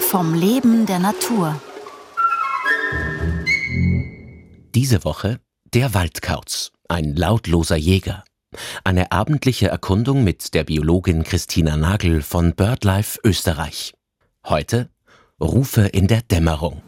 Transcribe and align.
Vom 0.00 0.34
Leben 0.34 0.86
der 0.86 0.98
Natur. 0.98 1.60
Diese 4.74 5.04
Woche 5.04 5.40
der 5.74 5.94
Waldkauz, 5.94 6.72
ein 6.88 7.16
lautloser 7.16 7.76
Jäger. 7.76 8.24
Eine 8.84 9.12
abendliche 9.12 9.68
Erkundung 9.68 10.24
mit 10.24 10.54
der 10.54 10.64
Biologin 10.64 11.24
Christina 11.24 11.76
Nagel 11.76 12.22
von 12.22 12.54
BirdLife 12.54 13.18
Österreich. 13.24 13.94
Heute 14.46 14.88
Rufe 15.40 15.82
in 15.82 16.06
der 16.06 16.22
Dämmerung. 16.22 16.82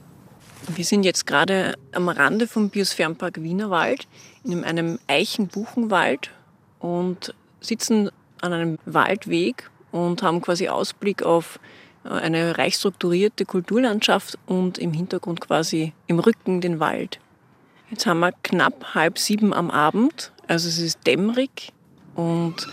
Wir 0.68 0.84
sind 0.84 1.02
jetzt 1.02 1.26
gerade 1.26 1.74
am 1.92 2.08
Rande 2.08 2.46
vom 2.46 2.70
Biosphärenpark 2.70 3.42
Wienerwald, 3.42 4.06
in 4.44 4.64
einem 4.64 4.98
Eichenbuchenwald 5.06 6.30
und 6.78 7.34
sitzen 7.60 8.10
an 8.42 8.52
einem 8.52 8.78
Waldweg 8.84 9.70
und 9.90 10.22
haben 10.22 10.40
quasi 10.40 10.68
Ausblick 10.68 11.22
auf 11.22 11.58
eine 12.04 12.56
reich 12.58 12.76
strukturierte 12.76 13.44
Kulturlandschaft 13.44 14.38
und 14.46 14.78
im 14.78 14.92
Hintergrund 14.92 15.40
quasi 15.40 15.92
im 16.06 16.18
Rücken 16.18 16.60
den 16.60 16.80
Wald. 16.80 17.18
Jetzt 17.90 18.06
haben 18.06 18.20
wir 18.20 18.32
knapp 18.42 18.94
halb 18.94 19.18
sieben 19.18 19.52
am 19.52 19.70
Abend, 19.70 20.32
also 20.46 20.68
es 20.68 20.78
ist 20.78 21.06
dämmerig 21.06 21.72
und... 22.14 22.68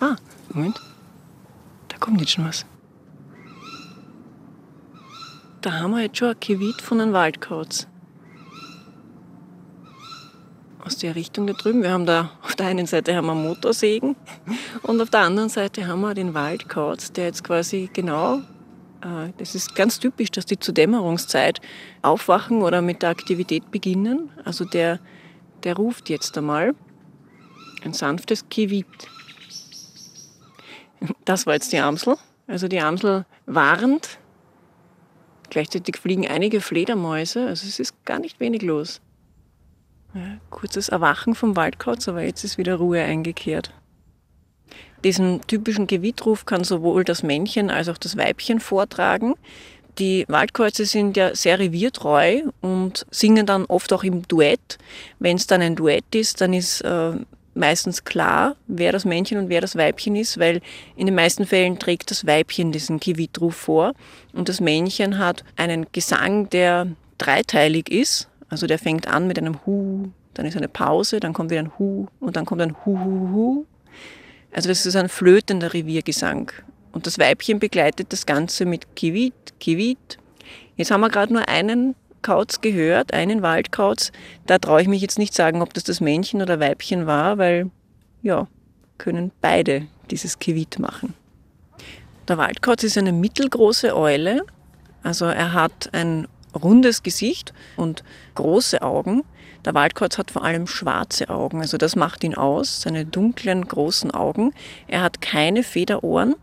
Ah, 0.00 0.16
Moment, 0.50 0.80
da 1.88 1.98
kommt 1.98 2.20
jetzt 2.20 2.32
schon 2.32 2.46
was. 2.46 2.64
Da 5.60 5.72
haben 5.72 5.90
wir 5.90 6.02
jetzt 6.02 6.18
schon 6.18 6.28
ein 6.28 6.40
Kevit 6.40 6.80
von 6.80 7.00
einem 7.00 7.12
Waldkauz. 7.12 7.88
Aus 10.84 10.96
der 10.96 11.16
Richtung 11.16 11.46
da 11.46 11.52
drüben. 11.52 11.82
Wir 11.82 11.90
haben 11.90 12.06
da 12.06 12.30
der 12.58 12.66
einen 12.66 12.86
Seite 12.86 13.14
haben 13.14 13.26
wir 13.26 13.34
Motorsägen 13.34 14.16
und 14.82 15.00
auf 15.00 15.10
der 15.10 15.20
anderen 15.20 15.48
Seite 15.48 15.86
haben 15.86 16.00
wir 16.00 16.14
den 16.14 16.34
Waldkauz, 16.34 17.12
der 17.12 17.26
jetzt 17.26 17.44
quasi 17.44 17.88
genau 17.92 18.40
äh, 19.02 19.32
das 19.38 19.54
ist 19.54 19.74
ganz 19.74 19.98
typisch, 19.98 20.30
dass 20.30 20.46
die 20.46 20.58
zur 20.58 20.74
Dämmerungszeit 20.74 21.60
aufwachen 22.02 22.62
oder 22.62 22.82
mit 22.82 23.02
der 23.02 23.10
Aktivität 23.10 23.70
beginnen. 23.70 24.30
Also 24.44 24.64
der, 24.64 25.00
der 25.64 25.76
ruft 25.76 26.08
jetzt 26.08 26.36
einmal 26.36 26.74
ein 27.84 27.92
sanftes 27.92 28.48
Kivit. 28.48 28.86
Das 31.24 31.46
war 31.46 31.54
jetzt 31.54 31.72
die 31.72 31.78
Amsel. 31.78 32.16
Also 32.46 32.66
die 32.66 32.80
Amsel 32.80 33.24
warnt. 33.46 34.18
Gleichzeitig 35.50 35.96
fliegen 35.96 36.26
einige 36.26 36.60
Fledermäuse. 36.60 37.46
Also 37.46 37.66
es 37.66 37.78
ist 37.78 38.04
gar 38.04 38.18
nicht 38.18 38.40
wenig 38.40 38.62
los. 38.62 39.00
Kurzes 40.50 40.88
Erwachen 40.88 41.34
vom 41.34 41.56
Waldkauz, 41.56 42.08
aber 42.08 42.22
jetzt 42.22 42.44
ist 42.44 42.58
wieder 42.58 42.76
Ruhe 42.76 43.02
eingekehrt. 43.02 43.72
Diesen 45.04 45.40
typischen 45.46 45.86
Gewittruf 45.86 46.44
kann 46.44 46.64
sowohl 46.64 47.04
das 47.04 47.22
Männchen 47.22 47.70
als 47.70 47.88
auch 47.88 47.98
das 47.98 48.16
Weibchen 48.16 48.60
vortragen. 48.60 49.34
Die 49.98 50.24
Waldkreuze 50.28 50.86
sind 50.86 51.16
ja 51.16 51.34
sehr 51.34 51.58
reviertreu 51.58 52.42
und 52.60 53.06
singen 53.10 53.46
dann 53.46 53.64
oft 53.64 53.92
auch 53.92 54.04
im 54.04 54.26
Duett. 54.28 54.78
Wenn 55.18 55.36
es 55.36 55.46
dann 55.46 55.60
ein 55.60 55.76
Duett 55.76 56.14
ist, 56.14 56.40
dann 56.40 56.52
ist 56.52 56.80
äh, 56.82 57.12
meistens 57.54 58.04
klar, 58.04 58.56
wer 58.66 58.92
das 58.92 59.04
Männchen 59.04 59.38
und 59.38 59.48
wer 59.48 59.60
das 59.60 59.76
Weibchen 59.76 60.16
ist, 60.16 60.38
weil 60.38 60.60
in 60.96 61.06
den 61.06 61.14
meisten 61.14 61.46
Fällen 61.46 61.78
trägt 61.78 62.10
das 62.10 62.26
Weibchen 62.26 62.72
diesen 62.72 63.00
Gewittruf 63.00 63.56
vor 63.56 63.92
und 64.32 64.48
das 64.48 64.60
Männchen 64.60 65.18
hat 65.18 65.44
einen 65.56 65.86
Gesang, 65.92 66.48
der 66.50 66.88
dreiteilig 67.18 67.90
ist. 67.90 68.28
Also 68.48 68.66
der 68.66 68.78
fängt 68.78 69.08
an 69.08 69.26
mit 69.26 69.38
einem 69.38 69.64
Hu, 69.66 70.08
dann 70.34 70.46
ist 70.46 70.56
eine 70.56 70.68
Pause, 70.68 71.20
dann 71.20 71.32
kommt 71.32 71.50
wieder 71.50 71.60
ein 71.60 71.78
Hu 71.78 72.06
und 72.20 72.36
dann 72.36 72.46
kommt 72.46 72.62
ein 72.62 72.74
Hu, 72.84 72.98
Hu, 72.98 73.32
Hu 73.32 73.66
also 74.52 74.68
das 74.68 74.86
ist 74.86 74.96
ein 74.96 75.08
flötender 75.08 75.74
Reviergesang. 75.74 76.50
Und 76.92 77.06
das 77.06 77.18
Weibchen 77.18 77.58
begleitet 77.58 78.12
das 78.12 78.26
Ganze 78.26 78.64
mit 78.64 78.96
Kivit, 78.96 79.54
Kivit. 79.60 80.18
Jetzt 80.76 80.90
haben 80.90 81.00
wir 81.00 81.10
gerade 81.10 81.32
nur 81.32 81.48
einen 81.48 81.94
Kauz 82.22 82.60
gehört, 82.60 83.12
einen 83.12 83.42
Waldkauz. 83.42 84.10
Da 84.46 84.58
traue 84.58 84.82
ich 84.82 84.88
mich 84.88 85.02
jetzt 85.02 85.18
nicht 85.18 85.34
sagen, 85.34 85.62
ob 85.62 85.74
das 85.74 85.84
das 85.84 86.00
Männchen 86.00 86.42
oder 86.42 86.60
Weibchen 86.60 87.06
war, 87.06 87.38
weil 87.38 87.70
ja, 88.22 88.48
können 88.96 89.30
beide 89.40 89.86
dieses 90.10 90.38
Kivit 90.38 90.78
machen. 90.78 91.14
Der 92.26 92.38
Waldkauz 92.38 92.82
ist 92.82 92.98
eine 92.98 93.12
mittelgroße 93.12 93.96
Eule. 93.96 94.42
Also 95.02 95.26
er 95.26 95.52
hat 95.52 95.90
ein 95.92 96.26
rundes 96.54 97.02
Gesicht 97.02 97.52
und 97.76 98.04
große 98.34 98.82
Augen. 98.82 99.24
Der 99.64 99.74
Waldkauz 99.74 100.18
hat 100.18 100.30
vor 100.30 100.44
allem 100.44 100.66
schwarze 100.66 101.28
Augen, 101.28 101.60
also 101.60 101.76
das 101.76 101.96
macht 101.96 102.22
ihn 102.24 102.34
aus, 102.34 102.80
seine 102.82 103.04
dunklen, 103.04 103.66
großen 103.66 104.10
Augen. 104.12 104.52
Er 104.86 105.02
hat 105.02 105.20
keine 105.20 105.62
Federohren 105.62 106.36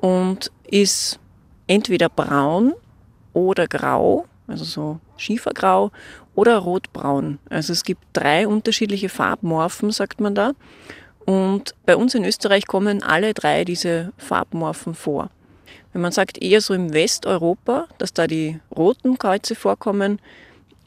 und 0.00 0.52
ist 0.70 1.18
entweder 1.66 2.08
braun 2.08 2.74
oder 3.32 3.66
grau, 3.66 4.26
also 4.46 4.64
so 4.64 5.00
schiefergrau, 5.16 5.90
oder 6.34 6.58
rotbraun. 6.58 7.38
Also 7.48 7.72
es 7.72 7.84
gibt 7.84 8.02
drei 8.12 8.46
unterschiedliche 8.46 9.08
Farbmorphen, 9.08 9.90
sagt 9.90 10.20
man 10.20 10.34
da. 10.34 10.52
Und 11.24 11.74
bei 11.86 11.96
uns 11.96 12.14
in 12.14 12.24
Österreich 12.24 12.66
kommen 12.66 13.02
alle 13.02 13.34
drei 13.34 13.64
diese 13.64 14.12
Farbmorphen 14.16 14.94
vor. 14.94 15.30
Wenn 15.92 16.02
man 16.02 16.12
sagt 16.12 16.42
eher 16.42 16.60
so 16.60 16.74
im 16.74 16.92
Westeuropa, 16.92 17.86
dass 17.98 18.12
da 18.12 18.26
die 18.26 18.60
roten 18.74 19.18
Kreuze 19.18 19.54
vorkommen, 19.54 20.20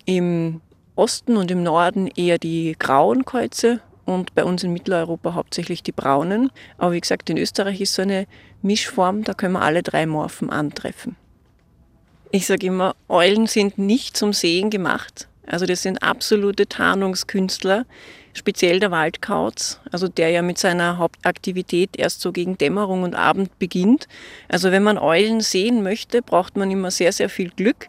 im 0.05 0.61
Osten 0.95 1.37
und 1.37 1.51
im 1.51 1.63
Norden 1.63 2.07
eher 2.07 2.37
die 2.37 2.75
grauen 2.77 3.25
Kreuze 3.25 3.81
und 4.05 4.35
bei 4.35 4.43
uns 4.43 4.63
in 4.63 4.71
Mitteleuropa 4.71 5.33
hauptsächlich 5.33 5.83
die 5.83 5.91
braunen. 5.91 6.51
Aber 6.77 6.93
wie 6.93 7.01
gesagt, 7.01 7.29
in 7.29 7.37
Österreich 7.37 7.81
ist 7.81 7.95
so 7.95 8.03
eine 8.03 8.27
Mischform, 8.61 9.23
da 9.23 9.33
können 9.33 9.53
wir 9.53 9.61
alle 9.61 9.83
drei 9.83 10.05
Morphen 10.05 10.49
antreffen. 10.49 11.15
Ich 12.31 12.47
sage 12.47 12.67
immer, 12.67 12.95
Eulen 13.09 13.47
sind 13.47 13.77
nicht 13.77 14.17
zum 14.17 14.33
Sehen 14.33 14.69
gemacht. 14.69 15.27
Also 15.45 15.65
das 15.65 15.83
sind 15.83 16.01
absolute 16.01 16.67
Tarnungskünstler, 16.67 17.85
speziell 18.35 18.79
der 18.79 18.91
Waldkauz, 18.91 19.79
also 19.91 20.07
der 20.07 20.29
ja 20.29 20.41
mit 20.41 20.57
seiner 20.57 20.97
Hauptaktivität 20.97 21.97
erst 21.97 22.22
so 22.22 22.31
gegen 22.31 22.57
Dämmerung 22.57 23.03
und 23.03 23.16
Abend 23.16 23.57
beginnt. 23.57 24.07
Also 24.50 24.72
wenn 24.72 24.84
man 24.84 24.97
Eulen 24.97 25.40
sehen 25.41 25.81
möchte, 25.81 26.22
braucht 26.22 26.57
man 26.57 26.69
immer 26.69 26.91
sehr, 26.91 27.13
sehr 27.13 27.29
viel 27.29 27.50
Glück, 27.50 27.88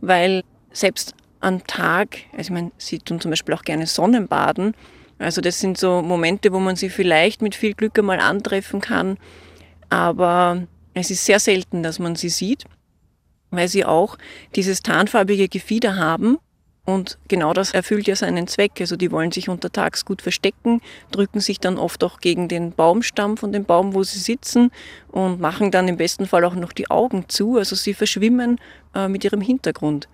weil 0.00 0.42
selbst 0.72 1.14
am 1.40 1.64
Tag, 1.66 2.18
also 2.32 2.40
ich 2.42 2.50
meine, 2.50 2.72
sie 2.76 2.98
tun 2.98 3.20
zum 3.20 3.30
Beispiel 3.30 3.54
auch 3.54 3.62
gerne 3.62 3.86
Sonnenbaden. 3.86 4.74
Also 5.18 5.40
das 5.40 5.60
sind 5.60 5.78
so 5.78 6.02
Momente, 6.02 6.52
wo 6.52 6.58
man 6.58 6.74
sie 6.74 6.90
vielleicht 6.90 7.40
mit 7.40 7.54
viel 7.54 7.74
Glück 7.74 7.96
einmal 7.98 8.18
antreffen 8.18 8.80
kann. 8.80 9.16
Aber 9.90 10.66
es 10.92 11.10
ist 11.10 11.24
sehr 11.24 11.38
selten, 11.38 11.84
dass 11.84 12.00
man 12.00 12.16
sie 12.16 12.30
sieht, 12.30 12.64
weil 13.50 13.68
sie 13.68 13.84
auch 13.84 14.18
dieses 14.56 14.82
tarnfarbige 14.82 15.48
Gefieder 15.48 15.96
haben. 15.96 16.38
Und 16.86 17.18
genau 17.28 17.54
das 17.54 17.72
erfüllt 17.72 18.06
ja 18.06 18.14
seinen 18.14 18.46
Zweck. 18.46 18.72
Also 18.80 18.96
die 18.96 19.10
wollen 19.10 19.32
sich 19.32 19.48
untertags 19.48 20.04
gut 20.04 20.20
verstecken, 20.20 20.82
drücken 21.10 21.40
sich 21.40 21.58
dann 21.58 21.78
oft 21.78 22.04
auch 22.04 22.20
gegen 22.20 22.48
den 22.48 22.72
Baumstamm 22.72 23.36
von 23.38 23.52
dem 23.52 23.64
Baum, 23.64 23.94
wo 23.94 24.02
sie 24.02 24.18
sitzen 24.18 24.70
und 25.10 25.40
machen 25.40 25.70
dann 25.70 25.88
im 25.88 25.96
besten 25.96 26.26
Fall 26.26 26.44
auch 26.44 26.54
noch 26.54 26.72
die 26.72 26.90
Augen 26.90 27.28
zu. 27.28 27.56
Also 27.56 27.74
sie 27.74 27.94
verschwimmen 27.94 28.60
äh, 28.94 29.08
mit 29.08 29.24
ihrem 29.24 29.40
Hintergrund. 29.40 30.08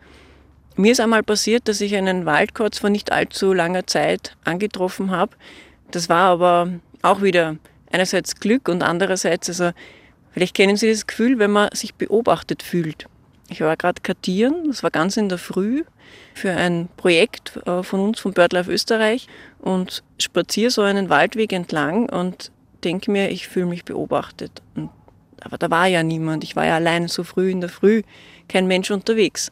Mir 0.77 0.93
ist 0.93 1.01
einmal 1.01 1.25
passiert, 1.25 1.67
dass 1.67 1.81
ich 1.81 1.97
einen 1.97 2.25
Waldkauz 2.25 2.79
vor 2.79 2.91
nicht 2.91 3.11
allzu 3.11 3.53
langer 3.53 3.87
Zeit 3.87 4.37
angetroffen 4.45 5.11
habe. 5.11 5.37
Das 5.91 6.09
war 6.09 6.31
aber 6.31 6.69
auch 7.03 7.21
wieder 7.21 7.57
einerseits 7.91 8.37
Glück 8.37 8.69
und 8.69 8.83
andererseits, 8.83 9.49
also 9.49 9.73
vielleicht 10.31 10.55
kennen 10.55 10.77
Sie 10.77 10.89
das 10.89 11.09
Gefühl, 11.09 11.41
wenn 11.41 11.51
man 11.51 11.71
sich 11.73 11.95
beobachtet 11.95 12.63
fühlt. 12.63 13.07
Ich 13.51 13.61
war 13.61 13.77
gerade 13.77 14.01
kartieren, 14.01 14.69
das 14.69 14.85
war 14.85 14.93
ganz 14.93 15.17
in 15.17 15.29
der 15.29 15.37
Früh 15.37 15.83
für 16.35 16.53
ein 16.53 16.89
Projekt 16.97 17.57
äh, 17.67 17.83
von 17.83 17.99
uns, 17.99 18.21
von 18.21 18.33
BirdLife 18.33 18.71
Österreich 18.71 19.27
und 19.59 20.05
spaziere 20.19 20.71
so 20.71 20.83
einen 20.83 21.11
Waldweg 21.11 21.53
entlang 21.53 22.09
und 22.09 22.53
denke 22.85 23.11
mir, 23.11 23.31
ich 23.31 23.49
fühle 23.49 23.67
mich 23.67 23.85
beobachtet. 23.85 24.63
Und, 24.77 24.89
aber 25.41 25.59
da 25.59 25.69
war 25.69 25.89
ja 25.89 26.05
niemand, 26.05 26.45
ich 26.45 26.55
war 26.55 26.65
ja 26.65 26.77
allein 26.77 27.09
so 27.09 27.25
früh 27.25 27.51
in 27.51 27.61
der 27.61 27.71
Früh, 27.71 28.03
kein 28.49 28.69
Mensch 28.69 28.93
unterwegs. 28.93 29.51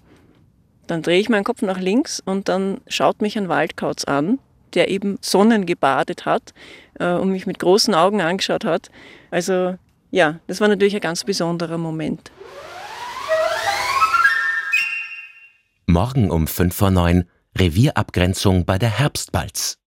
Dann 0.87 1.03
drehe 1.03 1.19
ich 1.19 1.29
meinen 1.29 1.45
Kopf 1.45 1.63
nach 1.63 1.81
links 1.81 2.23
und 2.25 2.49
dann 2.49 2.81
schaut 2.87 3.21
mich 3.21 3.37
ein 3.37 3.49
Waldkauz 3.49 4.05
an, 4.05 4.39
der 4.75 4.91
eben 4.91 5.19
sonnengebadet 5.21 6.25
hat 6.25 6.55
äh, 7.01 7.15
und 7.15 7.31
mich 7.31 7.47
mit 7.47 7.59
großen 7.59 7.97
Augen 7.97 8.21
angeschaut 8.21 8.65
hat. 8.65 8.91
Also 9.33 9.77
ja, 10.13 10.39
das 10.47 10.61
war 10.61 10.69
natürlich 10.69 10.95
ein 10.95 11.01
ganz 11.01 11.25
besonderer 11.25 11.79
Moment. 11.79 12.31
Morgen 15.91 16.31
um 16.31 16.47
5 16.47 16.77
vor 16.77 16.91
9 16.91 17.25
Revierabgrenzung 17.57 18.67
bei 18.67 18.79
der 18.79 18.91
Herbstbalz. 18.91 19.79